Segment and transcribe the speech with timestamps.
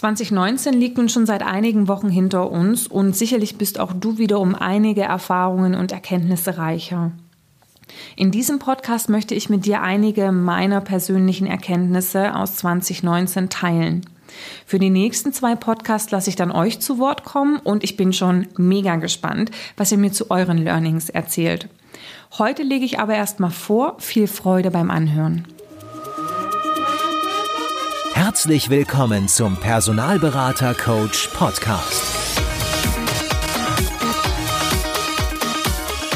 [0.00, 4.40] 2019 liegt nun schon seit einigen Wochen hinter uns und sicherlich bist auch du wieder
[4.40, 7.12] um einige Erfahrungen und Erkenntnisse reicher.
[8.16, 14.06] In diesem Podcast möchte ich mit dir einige meiner persönlichen Erkenntnisse aus 2019 teilen.
[14.64, 18.14] Für die nächsten zwei Podcasts lasse ich dann euch zu Wort kommen und ich bin
[18.14, 21.68] schon mega gespannt, was ihr mir zu euren Learnings erzählt.
[22.38, 25.46] Heute lege ich aber erstmal vor, viel Freude beim Anhören.
[28.30, 32.38] Herzlich willkommen zum Personalberater Coach Podcast.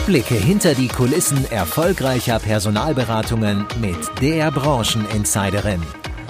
[0.07, 5.83] Blicke hinter die Kulissen erfolgreicher Personalberatungen mit der Brancheninsiderin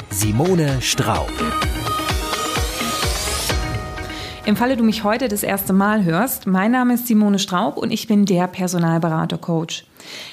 [0.09, 1.31] Simone Straub.
[4.47, 7.91] Im Falle du mich heute das erste Mal hörst, mein Name ist Simone Straub und
[7.91, 9.85] ich bin der Personalberater-Coach.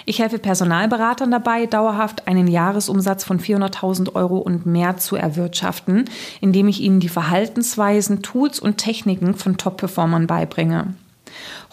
[0.06, 6.06] Ich helfe Personalberatern dabei, dauerhaft einen Jahresumsatz von 400.000 Euro und mehr zu erwirtschaften,
[6.40, 10.94] indem ich ihnen die Verhaltensweisen, Tools und Techniken von Top-Performern beibringe.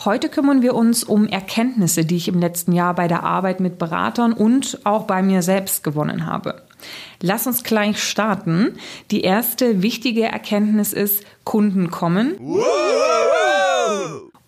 [0.05, 3.79] Heute kümmern wir uns um Erkenntnisse, die ich im letzten Jahr bei der Arbeit mit
[3.79, 6.63] Beratern und auch bei mir selbst gewonnen habe.
[7.21, 8.77] Lass uns gleich starten.
[9.11, 12.37] Die erste wichtige Erkenntnis ist, Kunden kommen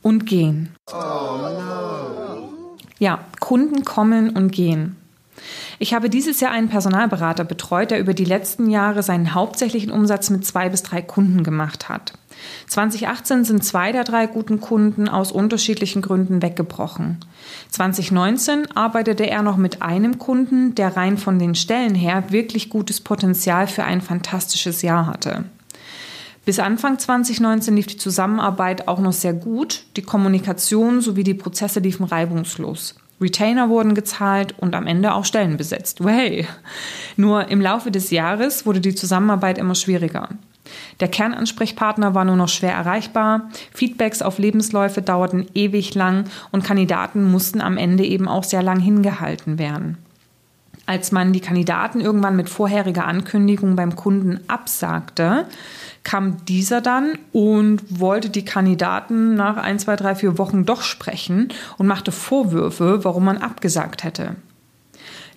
[0.03, 0.77] und gehen.
[3.01, 4.95] Ja, Kunden kommen und gehen.
[5.79, 10.29] Ich habe dieses Jahr einen Personalberater betreut, der über die letzten Jahre seinen hauptsächlichen Umsatz
[10.29, 12.13] mit zwei bis drei Kunden gemacht hat.
[12.67, 17.17] 2018 sind zwei der drei guten Kunden aus unterschiedlichen Gründen weggebrochen.
[17.71, 23.01] 2019 arbeitete er noch mit einem Kunden, der rein von den Stellen her wirklich gutes
[23.01, 25.45] Potenzial für ein fantastisches Jahr hatte.
[26.45, 31.81] Bis Anfang 2019 lief die Zusammenarbeit auch noch sehr gut, die Kommunikation sowie die Prozesse
[31.81, 32.97] liefen reibungslos.
[33.21, 36.03] Retainer wurden gezahlt und am Ende auch Stellen besetzt.
[36.03, 36.47] Way!
[37.17, 40.31] Nur im Laufe des Jahres wurde die Zusammenarbeit immer schwieriger.
[41.01, 47.31] Der Kernansprechpartner war nur noch schwer erreichbar, Feedbacks auf Lebensläufe dauerten ewig lang und Kandidaten
[47.31, 49.99] mussten am Ende eben auch sehr lang hingehalten werden.
[50.91, 55.47] Als man die Kandidaten irgendwann mit vorheriger Ankündigung beim Kunden absagte,
[56.03, 61.51] kam dieser dann und wollte die Kandidaten nach ein, zwei, drei, vier Wochen doch sprechen
[61.79, 64.35] und machte Vorwürfe, warum man abgesagt hätte.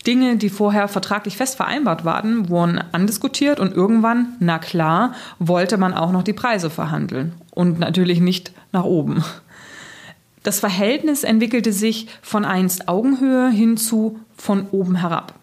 [0.07, 5.93] Dinge, die vorher vertraglich fest vereinbart waren, wurden andiskutiert und irgendwann, na klar, wollte man
[5.93, 7.33] auch noch die Preise verhandeln.
[7.51, 9.23] Und natürlich nicht nach oben.
[10.41, 15.35] Das Verhältnis entwickelte sich von einst Augenhöhe hin zu von oben herab.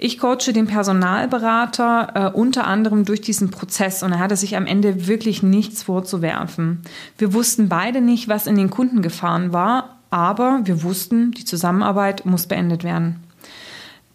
[0.00, 4.66] Ich coache den Personalberater äh, unter anderem durch diesen Prozess und er hatte sich am
[4.66, 6.82] Ende wirklich nichts vorzuwerfen.
[7.18, 12.24] Wir wussten beide nicht, was in den Kunden gefahren war, aber wir wussten, die Zusammenarbeit
[12.24, 13.24] muss beendet werden.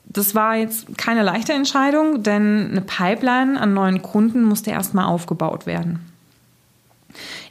[0.05, 5.65] Das war jetzt keine leichte Entscheidung, denn eine Pipeline an neuen Kunden musste erstmal aufgebaut
[5.65, 5.99] werden.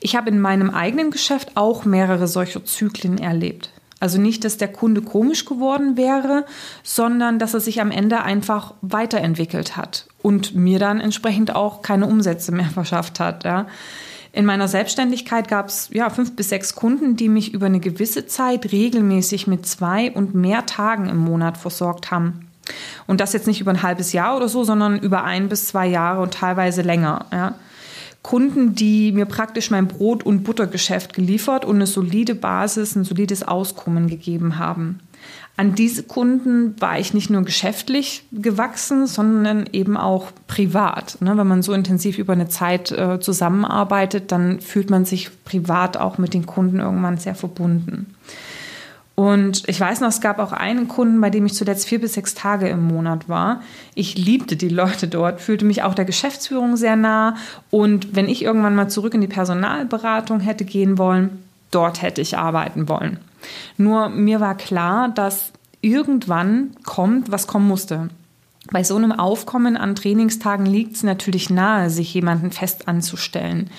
[0.00, 3.70] Ich habe in meinem eigenen Geschäft auch mehrere solcher Zyklen erlebt.
[4.02, 6.44] Also nicht, dass der Kunde komisch geworden wäre,
[6.82, 12.06] sondern dass er sich am Ende einfach weiterentwickelt hat und mir dann entsprechend auch keine
[12.06, 13.44] Umsätze mehr verschafft hat.
[13.44, 13.68] Ja.
[14.32, 18.26] In meiner Selbstständigkeit gab es ja fünf bis sechs Kunden, die mich über eine gewisse
[18.26, 22.48] Zeit regelmäßig mit zwei und mehr Tagen im Monat versorgt haben.
[23.06, 25.86] Und das jetzt nicht über ein halbes Jahr oder so, sondern über ein bis zwei
[25.86, 27.26] Jahre und teilweise länger.
[27.30, 27.54] Ja.
[28.22, 33.43] Kunden, die mir praktisch mein Brot- und Buttergeschäft geliefert und eine solide Basis, ein solides
[33.43, 35.00] Auskommen gegeben haben.
[35.56, 41.21] An diese Kunden war ich nicht nur geschäftlich gewachsen, sondern eben auch privat.
[41.21, 45.99] Ne, wenn man so intensiv über eine Zeit äh, zusammenarbeitet, dann fühlt man sich privat
[45.99, 48.15] auch mit den Kunden irgendwann sehr verbunden.
[49.15, 52.15] Und ich weiß noch, es gab auch einen Kunden, bei dem ich zuletzt vier bis
[52.15, 53.61] sechs Tage im Monat war.
[53.95, 57.37] Ich liebte die Leute dort, fühlte mich auch der Geschäftsführung sehr nah.
[57.71, 62.39] Und wenn ich irgendwann mal zurück in die Personalberatung hätte gehen wollen, dort hätte ich
[62.39, 63.19] arbeiten wollen.
[63.77, 65.53] Nur mir war klar, dass
[65.83, 68.09] irgendwann kommt, was kommen musste.
[68.71, 73.70] Bei so einem Aufkommen an Trainingstagen liegt es natürlich nahe, sich jemanden fest anzustellen.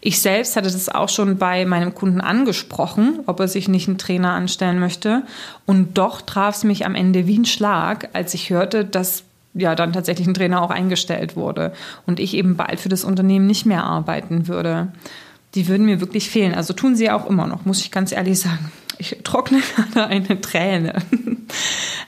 [0.00, 3.96] Ich selbst hatte das auch schon bei meinem Kunden angesprochen, ob er sich nicht einen
[3.98, 5.22] Trainer anstellen möchte.
[5.66, 9.22] Und doch traf es mich am Ende wie ein Schlag, als ich hörte, dass
[9.54, 11.72] ja dann tatsächlich ein Trainer auch eingestellt wurde
[12.06, 14.88] und ich eben bald für das Unternehmen nicht mehr arbeiten würde.
[15.54, 16.54] Die würden mir wirklich fehlen.
[16.54, 18.72] Also tun sie auch immer noch, muss ich ganz ehrlich sagen.
[18.98, 20.94] Ich trockne gerade eine Träne.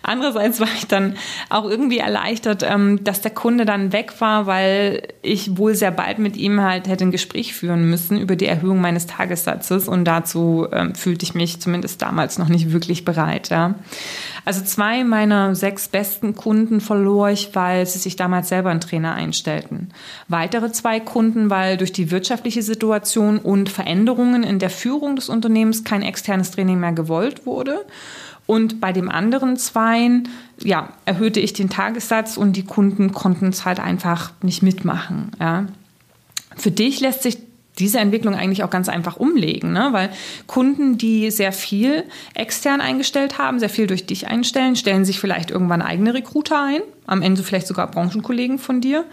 [0.03, 1.17] Andererseits war ich dann
[1.51, 6.19] auch irgendwie erleichtert, ähm, dass der Kunde dann weg war, weil ich wohl sehr bald
[6.19, 10.69] mit ihm halt hätte ein Gespräch führen müssen über die Erhöhung meines Tagessatzes und dazu
[10.73, 13.51] ähm, fühlte ich mich zumindest damals noch nicht wirklich bereit.
[14.45, 19.15] Also zwei meiner sechs besten Kunden verlor ich, weil sie sich damals selber einen Trainer
[19.15, 19.91] einstellten.
[20.29, 25.85] Weitere zwei Kunden, weil durch die wirtschaftliche Situation und Veränderungen in der Führung des Unternehmens
[25.85, 27.85] kein externes Training mehr gewollt wurde.
[28.47, 30.29] Und bei dem anderen Zweien,
[30.63, 35.33] ja, erhöhte ich den Tagessatz und die Kunden konnten es halt einfach nicht mitmachen.
[35.41, 35.67] Ja.
[36.57, 37.39] Für dich lässt sich
[37.79, 39.89] diese Entwicklung eigentlich auch ganz einfach umlegen, ne?
[39.93, 40.11] weil
[40.47, 42.05] Kunden, die sehr viel
[42.35, 46.81] extern eingestellt haben, sehr viel durch dich einstellen, stellen sich vielleicht irgendwann eigene Recruiter ein,
[47.07, 49.05] am Ende vielleicht sogar Branchenkollegen von dir.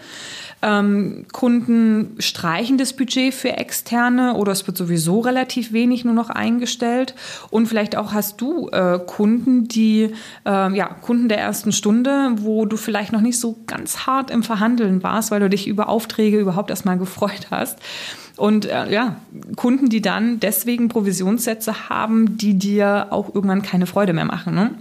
[0.64, 6.30] Ähm, Kunden streichen das Budget für externe oder es wird sowieso relativ wenig nur noch
[6.30, 7.14] eingestellt.
[7.50, 10.10] Und vielleicht auch hast du äh, Kunden, die,
[10.46, 14.42] äh, ja, Kunden der ersten Stunde, wo du vielleicht noch nicht so ganz hart im
[14.42, 17.78] Verhandeln warst, weil du dich über Aufträge überhaupt erstmal gefreut hast.
[18.36, 19.16] Und äh, ja,
[19.54, 24.54] Kunden, die dann deswegen Provisionssätze haben, die dir auch irgendwann keine Freude mehr machen.
[24.54, 24.72] Ne?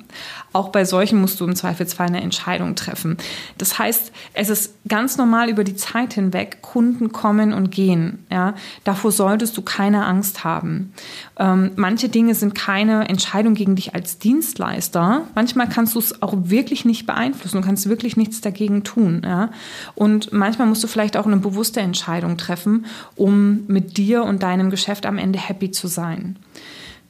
[0.53, 3.17] Auch bei solchen musst du im Zweifelsfall eine Entscheidung treffen.
[3.59, 8.25] Das heißt, es ist ganz normal über die Zeit hinweg, Kunden kommen und gehen.
[8.31, 8.55] Ja?
[8.83, 10.93] Davor solltest du keine Angst haben.
[11.37, 15.27] Ähm, manche Dinge sind keine Entscheidung gegen dich als Dienstleister.
[15.35, 17.61] Manchmal kannst du es auch wirklich nicht beeinflussen.
[17.61, 19.21] Du kannst wirklich nichts dagegen tun.
[19.23, 19.49] Ja?
[19.95, 22.85] Und manchmal musst du vielleicht auch eine bewusste Entscheidung treffen,
[23.15, 26.37] um mit dir und deinem Geschäft am Ende happy zu sein.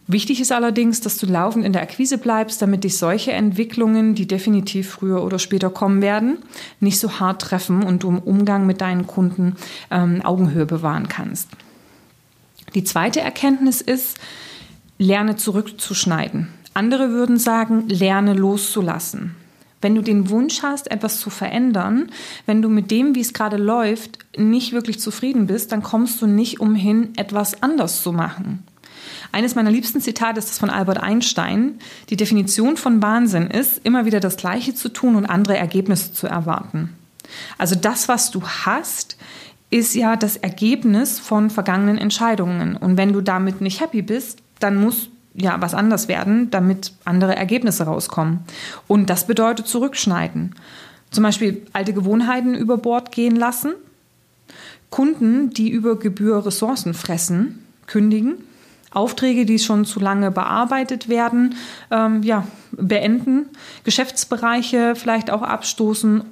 [0.06, 4.28] Wichtig ist allerdings, dass du laufend in der Akquise bleibst, damit dich solche Entwicklungen, die
[4.28, 6.40] definitiv früher oder später kommen werden,
[6.82, 9.56] nicht so hart treffen und du im Umgang mit deinen Kunden
[9.92, 11.50] ähm, Augenhöhe bewahren kannst.
[12.76, 14.20] Die zweite Erkenntnis ist,
[14.98, 16.50] lerne zurückzuschneiden.
[16.74, 19.36] Andere würden sagen, lerne loszulassen.
[19.82, 22.10] Wenn du den Wunsch hast, etwas zu verändern,
[22.46, 26.28] wenn du mit dem, wie es gerade läuft, nicht wirklich zufrieden bist, dann kommst du
[26.28, 28.64] nicht umhin, etwas anders zu machen.
[29.32, 31.80] Eines meiner liebsten Zitate ist das von Albert Einstein.
[32.10, 36.28] Die Definition von Wahnsinn ist, immer wieder das Gleiche zu tun und andere Ergebnisse zu
[36.28, 36.94] erwarten.
[37.58, 39.18] Also das, was du hast,
[39.70, 42.78] ist ja das Ergebnis von vergangenen Entscheidungen.
[42.78, 47.36] Und wenn du damit nicht happy bist, dann musst ja, was anders werden, damit andere
[47.36, 48.42] Ergebnisse rauskommen.
[48.88, 50.56] Und das bedeutet zurückschneiden.
[51.10, 53.74] Zum Beispiel alte Gewohnheiten über Bord gehen lassen,
[54.90, 58.36] Kunden, die über Gebühr Ressourcen fressen, kündigen,
[58.94, 61.56] Aufträge, die schon zu lange bearbeitet werden,
[61.92, 63.48] ähm, ja, beenden,
[63.84, 66.24] Geschäftsbereiche vielleicht auch abstoßen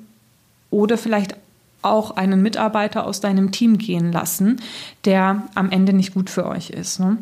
[0.69, 1.35] oder vielleicht
[1.81, 4.61] auch einen Mitarbeiter aus deinem Team gehen lassen,
[5.05, 6.99] der am Ende nicht gut für euch ist.
[6.99, 7.17] Ne?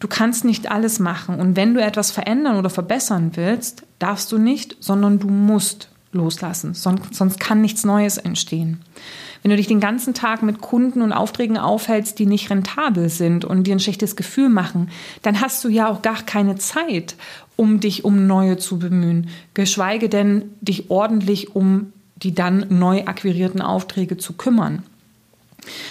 [0.00, 1.40] Du kannst nicht alles machen.
[1.40, 6.74] Und wenn du etwas verändern oder verbessern willst, darfst du nicht, sondern du musst loslassen.
[6.74, 8.80] Sonst, sonst kann nichts Neues entstehen.
[9.44, 13.44] Wenn du dich den ganzen Tag mit Kunden und Aufträgen aufhältst, die nicht rentabel sind
[13.44, 14.88] und dir ein schlechtes Gefühl machen,
[15.20, 17.14] dann hast du ja auch gar keine Zeit,
[17.54, 19.28] um dich um neue zu bemühen.
[19.52, 24.82] Geschweige denn, dich ordentlich um die dann neu akquirierten Aufträge zu kümmern.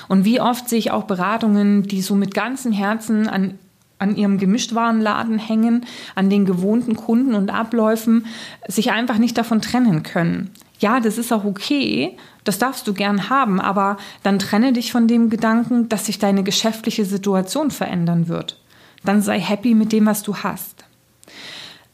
[0.08, 3.60] Und wie oft sehe ich auch Beratungen, die so mit ganzem Herzen an
[4.00, 8.26] an ihrem Gemischtwarenladen hängen, an den gewohnten Kunden und Abläufen,
[8.68, 10.50] sich einfach nicht davon trennen können.
[10.80, 15.08] Ja, das ist auch okay, das darfst du gern haben, aber dann trenne dich von
[15.08, 18.60] dem Gedanken, dass sich deine geschäftliche Situation verändern wird.
[19.06, 20.86] Dann sei happy mit dem, was du hast.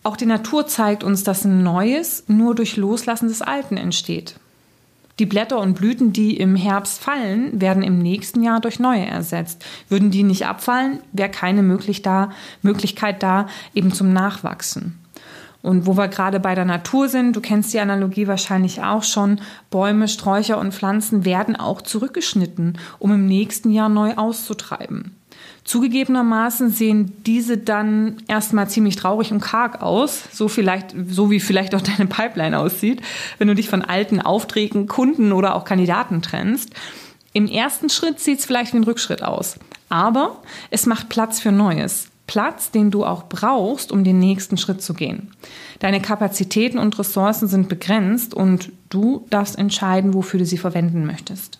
[0.04, 4.36] Auch die Natur zeigt uns, dass ein Neues nur durch Loslassen des Alten entsteht.
[5.20, 9.66] Die Blätter und Blüten, die im Herbst fallen, werden im nächsten Jahr durch neue ersetzt.
[9.90, 14.99] Würden die nicht abfallen, wäre keine Möglichkeit da eben zum Nachwachsen.
[15.62, 19.42] Und wo wir gerade bei der Natur sind, du kennst die Analogie wahrscheinlich auch schon,
[19.70, 25.16] Bäume, Sträucher und Pflanzen werden auch zurückgeschnitten, um im nächsten Jahr neu auszutreiben.
[25.66, 31.76] Zugegebenermaßen sehen diese dann erstmal ziemlich traurig und karg aus, so vielleicht, so wie vielleicht
[31.76, 33.02] auch deine Pipeline aussieht,
[33.38, 36.74] wenn du dich von alten Aufträgen, Kunden oder auch Kandidaten trennst.
[37.34, 39.58] Im ersten Schritt sieht es vielleicht wie ein Rückschritt aus,
[39.90, 42.08] aber es macht Platz für Neues.
[42.30, 45.32] Platz, den du auch brauchst, um den nächsten Schritt zu gehen.
[45.80, 51.58] Deine Kapazitäten und Ressourcen sind begrenzt und du darfst entscheiden, wofür du sie verwenden möchtest.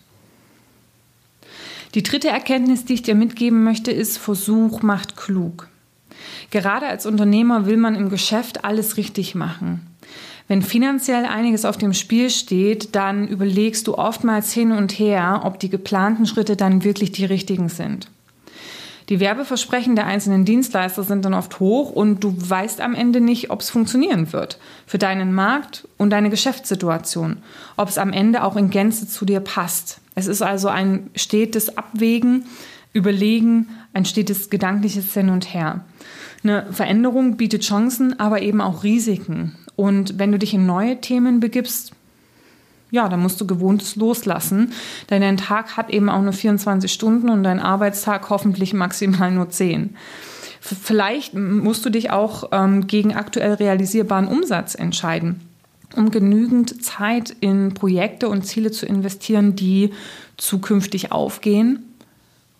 [1.96, 5.66] Die dritte Erkenntnis, die ich dir mitgeben möchte, ist, Versuch macht klug.
[6.50, 9.88] Gerade als Unternehmer will man im Geschäft alles richtig machen.
[10.46, 15.58] Wenn finanziell einiges auf dem Spiel steht, dann überlegst du oftmals hin und her, ob
[15.58, 18.08] die geplanten Schritte dann wirklich die richtigen sind.
[19.10, 23.50] Die Werbeversprechen der einzelnen Dienstleister sind dann oft hoch und du weißt am Ende nicht,
[23.50, 27.38] ob es funktionieren wird für deinen Markt und deine Geschäftssituation,
[27.76, 30.00] ob es am Ende auch in Gänze zu dir passt.
[30.14, 32.44] Es ist also ein stetes Abwägen,
[32.92, 35.84] Überlegen, ein stetes gedankliches Hin und Her.
[36.44, 39.56] Eine Veränderung bietet Chancen, aber eben auch Risiken.
[39.74, 41.92] Und wenn du dich in neue Themen begibst,
[42.90, 44.72] ja, dann musst du Gewohntes loslassen,
[45.10, 49.48] denn dein Tag hat eben auch nur 24 Stunden und dein Arbeitstag hoffentlich maximal nur
[49.48, 49.96] 10.
[50.60, 55.40] Vielleicht musst du dich auch ähm, gegen aktuell realisierbaren Umsatz entscheiden,
[55.96, 59.90] um genügend Zeit in Projekte und Ziele zu investieren, die
[60.36, 61.94] zukünftig aufgehen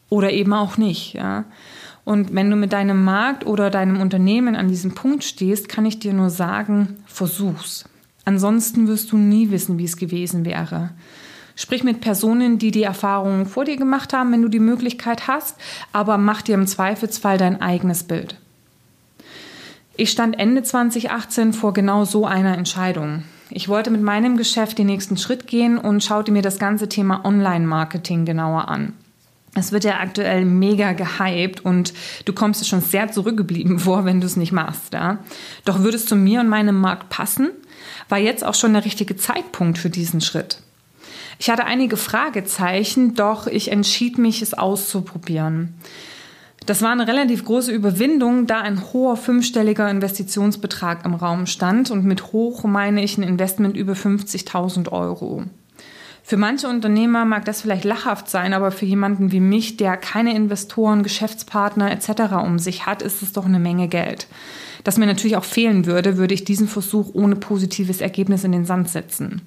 [0.08, 1.12] oder eben auch nicht.
[1.12, 1.44] Ja.
[2.04, 5.98] Und wenn du mit deinem Markt oder deinem Unternehmen an diesem Punkt stehst, kann ich
[5.98, 7.84] dir nur sagen, versuch's.
[8.24, 10.90] Ansonsten wirst du nie wissen, wie es gewesen wäre.
[11.56, 15.56] Sprich mit Personen, die die Erfahrungen vor dir gemacht haben, wenn du die Möglichkeit hast,
[15.92, 18.36] aber mach dir im Zweifelsfall dein eigenes Bild.
[19.96, 23.24] Ich stand Ende 2018 vor genau so einer Entscheidung.
[23.50, 27.24] Ich wollte mit meinem Geschäft den nächsten Schritt gehen und schaute mir das ganze Thema
[27.24, 28.94] Online-Marketing genauer an.
[29.54, 31.92] Es wird ja aktuell mega gehypt und
[32.24, 34.92] du kommst schon sehr zurückgeblieben vor, wenn du es nicht machst.
[34.92, 35.18] Ja?
[35.64, 37.50] Doch würde es zu mir und meinem Markt passen?
[38.08, 40.58] War jetzt auch schon der richtige Zeitpunkt für diesen Schritt.
[41.38, 45.74] Ich hatte einige Fragezeichen, doch ich entschied mich, es auszuprobieren.
[46.66, 52.04] Das war eine relativ große Überwindung, da ein hoher fünfstelliger Investitionsbetrag im Raum stand und
[52.04, 55.44] mit hoch meine ich ein Investment über 50.000 Euro.
[56.30, 60.32] Für manche Unternehmer mag das vielleicht lachhaft sein, aber für jemanden wie mich, der keine
[60.32, 62.34] Investoren, Geschäftspartner etc.
[62.44, 64.28] um sich hat, ist es doch eine Menge Geld
[64.84, 68.64] das mir natürlich auch fehlen würde, würde ich diesen Versuch ohne positives Ergebnis in den
[68.64, 69.42] Sand setzen.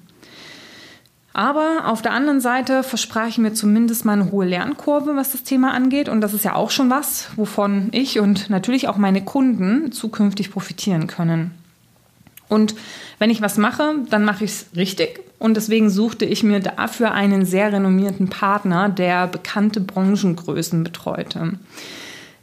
[1.32, 5.42] Aber auf der anderen Seite versprach ich mir zumindest mal eine hohe Lernkurve, was das
[5.42, 6.08] Thema angeht.
[6.08, 10.52] Und das ist ja auch schon was, wovon ich und natürlich auch meine Kunden zukünftig
[10.52, 11.50] profitieren können.
[12.48, 12.74] Und
[13.18, 15.20] wenn ich was mache, dann mache ich es richtig.
[15.38, 21.58] Und deswegen suchte ich mir dafür einen sehr renommierten Partner, der bekannte Branchengrößen betreute.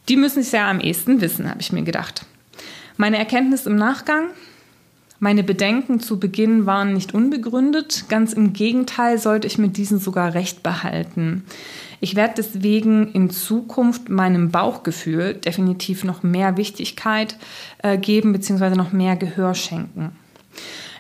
[0.10, 2.26] Die müssen es ja am ehesten wissen, habe ich mir gedacht.
[2.98, 4.30] Meine Erkenntnis im Nachgang,
[5.20, 8.06] meine Bedenken zu Beginn waren nicht unbegründet.
[8.10, 11.44] Ganz im Gegenteil sollte ich mit diesen sogar recht behalten.
[12.02, 17.38] Ich werde deswegen in Zukunft meinem Bauchgefühl definitiv noch mehr Wichtigkeit
[17.84, 18.76] äh, geben bzw.
[18.76, 20.12] noch mehr Gehör schenken.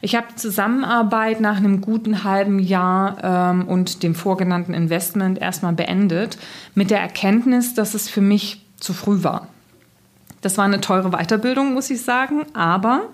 [0.04, 5.74] Ich habe die Zusammenarbeit nach einem guten halben Jahr ähm, und dem vorgenannten Investment erstmal
[5.74, 6.38] beendet,
[6.76, 9.48] mit der Erkenntnis, dass es für mich zu früh war.
[10.42, 13.10] Das war eine teure Weiterbildung, muss ich sagen, aber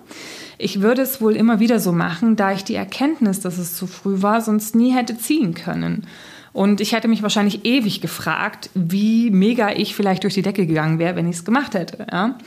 [0.57, 3.87] ich würde es wohl immer wieder so machen, da ich die Erkenntnis, dass es zu
[3.87, 6.07] früh war, sonst nie hätte ziehen können.
[6.57, 10.97] Und ich hätte mich wahrscheinlich ewig gefragt, wie mega ich vielleicht durch die Decke gegangen
[10.97, 12.07] wäre, wenn ich es gemacht hätte.
[12.11, 12.39] Ja?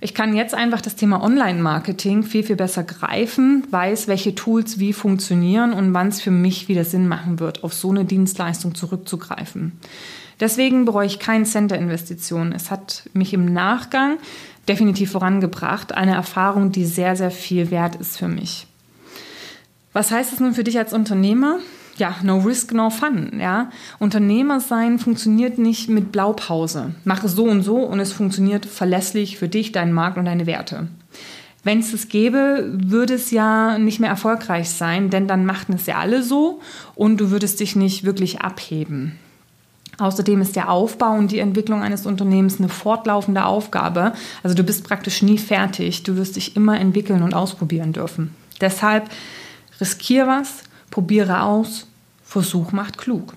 [0.00, 4.92] Ich kann jetzt einfach das Thema Online-Marketing viel, viel besser greifen, weiß, welche Tools wie
[4.92, 9.72] funktionieren und wann es für mich wieder Sinn machen wird, auf so eine Dienstleistung zurückzugreifen.
[10.38, 12.52] Deswegen bereue ich keinen Cent der Investition.
[12.52, 14.18] Es hat mich im Nachgang
[14.68, 15.90] definitiv vorangebracht.
[15.90, 18.68] Eine Erfahrung, die sehr, sehr viel wert ist für mich.
[19.92, 21.58] Was heißt das nun für dich als Unternehmer?
[22.00, 23.38] Ja, no risk, no fun.
[23.38, 23.70] Ja?
[23.98, 26.94] Unternehmer sein funktioniert nicht mit Blaupause.
[27.04, 30.88] Mache so und so und es funktioniert verlässlich für dich, deinen Markt und deine Werte.
[31.62, 35.84] Wenn es es gäbe, würde es ja nicht mehr erfolgreich sein, denn dann machten es
[35.84, 36.60] ja alle so
[36.94, 39.18] und du würdest dich nicht wirklich abheben.
[39.98, 44.14] Außerdem ist der Aufbau und die Entwicklung eines Unternehmens eine fortlaufende Aufgabe.
[44.42, 46.02] Also du bist praktisch nie fertig.
[46.04, 48.34] Du wirst dich immer entwickeln und ausprobieren dürfen.
[48.62, 49.10] Deshalb
[49.78, 51.86] riskier was, probiere aus,
[52.30, 53.34] Versuch macht klug.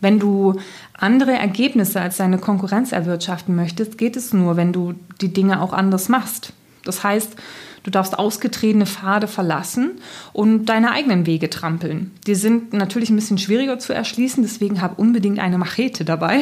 [0.00, 0.58] Wenn du
[0.94, 5.74] andere Ergebnisse als deine Konkurrenz erwirtschaften möchtest, geht es nur, wenn du die Dinge auch
[5.74, 6.54] anders machst.
[6.82, 7.36] Das heißt,
[7.82, 9.92] Du darfst ausgetretene Pfade verlassen
[10.34, 12.10] und deine eigenen Wege trampeln.
[12.26, 16.40] Die sind natürlich ein bisschen schwieriger zu erschließen, deswegen hab unbedingt eine Machete dabei.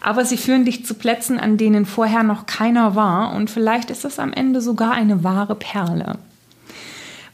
[0.00, 4.04] Aber sie führen dich zu Plätzen, an denen vorher noch keiner war und vielleicht ist
[4.04, 6.18] das am Ende sogar eine wahre Perle.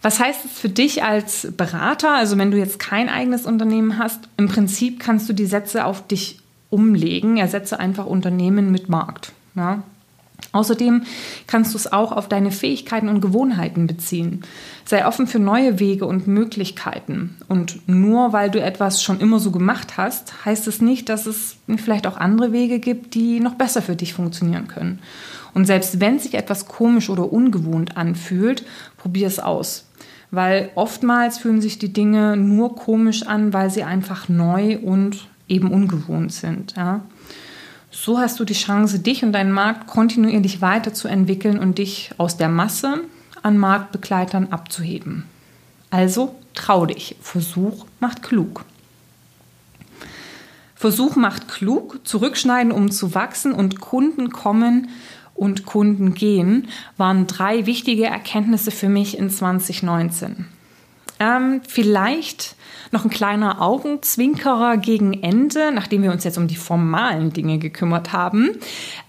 [0.03, 2.15] Was heißt es für dich als Berater?
[2.15, 6.07] Also wenn du jetzt kein eigenes Unternehmen hast, im Prinzip kannst du die Sätze auf
[6.07, 6.39] dich
[6.71, 7.37] umlegen.
[7.37, 9.33] Ersetze einfach Unternehmen mit Markt.
[9.57, 9.83] Ja?
[10.53, 11.03] Außerdem
[11.47, 14.43] kannst du es auch auf deine Fähigkeiten und Gewohnheiten beziehen.
[14.85, 17.37] Sei offen für neue Wege und Möglichkeiten.
[17.49, 21.57] Und nur weil du etwas schon immer so gemacht hast, heißt es nicht, dass es
[21.77, 25.01] vielleicht auch andere Wege gibt, die noch besser für dich funktionieren können.
[25.55, 28.65] Und selbst wenn sich etwas komisch oder ungewohnt anfühlt,
[28.97, 29.88] probier es aus.
[30.31, 35.73] Weil oftmals fühlen sich die Dinge nur komisch an, weil sie einfach neu und eben
[35.73, 36.75] ungewohnt sind.
[36.77, 37.01] Ja?
[37.91, 42.49] So hast du die Chance, dich und deinen Markt kontinuierlich weiterzuentwickeln und dich aus der
[42.49, 43.01] Masse
[43.43, 45.25] an Marktbegleitern abzuheben.
[45.91, 47.17] Also trau dich.
[47.21, 48.65] Versuch macht klug.
[50.75, 54.91] Versuch macht klug, zurückschneiden, um zu wachsen und Kunden kommen
[55.39, 60.47] und Kunden gehen, waren drei wichtige Erkenntnisse für mich in 2019.
[61.21, 62.55] Ähm, vielleicht
[62.93, 68.13] noch ein kleiner Augenzwinkerer gegen Ende, nachdem wir uns jetzt um die formalen Dinge gekümmert
[68.13, 68.51] haben,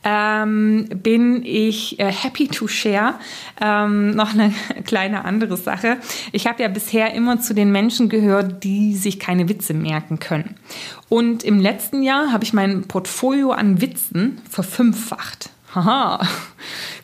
[0.04, 3.14] ähm, bin ich äh, happy to share
[3.62, 4.54] ähm, noch eine
[4.86, 5.98] kleine andere Sache.
[6.32, 10.56] Ich habe ja bisher immer zu den Menschen gehört, die sich keine Witze merken können.
[11.10, 15.52] Und im letzten Jahr habe ich mein Portfolio an Witzen verfünffacht.
[15.74, 16.20] Haha.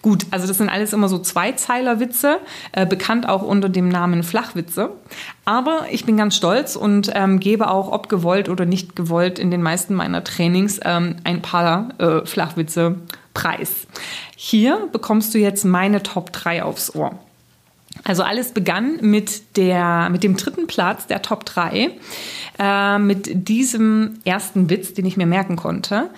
[0.01, 2.39] Gut, also das sind alles immer so Zweizeiler-Witze,
[2.71, 4.91] äh, bekannt auch unter dem Namen Flachwitze.
[5.45, 9.51] Aber ich bin ganz stolz und ähm, gebe auch, ob gewollt oder nicht gewollt, in
[9.51, 12.95] den meisten meiner Trainings ähm, ein paar äh, Flachwitze
[13.33, 13.87] preis.
[14.35, 17.17] Hier bekommst du jetzt meine Top 3 aufs Ohr.
[18.03, 21.91] Also alles begann mit, der, mit dem dritten Platz der Top 3,
[22.59, 26.09] äh, mit diesem ersten Witz, den ich mir merken konnte.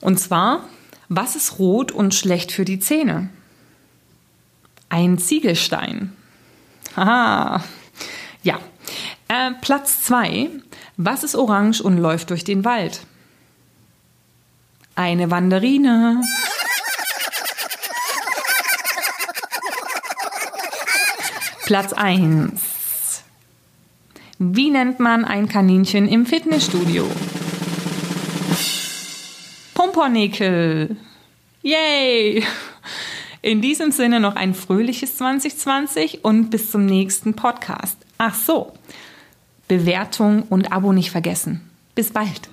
[0.00, 0.60] Und zwar,
[1.08, 3.30] was ist rot und schlecht für die Zähne?
[4.88, 6.12] Ein Ziegelstein.
[6.96, 7.64] Haha.
[8.42, 8.58] Ja.
[9.28, 10.50] Äh, Platz 2.
[10.96, 13.00] Was ist orange und läuft durch den Wald?
[14.94, 16.20] Eine Wanderine.
[21.64, 23.22] Platz 1.
[24.38, 27.06] Wie nennt man ein Kaninchen im Fitnessstudio?
[29.98, 30.96] Pumpernickel.
[31.60, 32.44] Yay!
[33.42, 37.96] In diesem Sinne noch ein fröhliches 2020 und bis zum nächsten Podcast.
[38.16, 38.74] Ach so,
[39.66, 41.68] Bewertung und Abo nicht vergessen.
[41.96, 42.48] Bis bald.